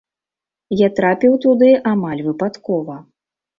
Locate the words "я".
0.79-0.87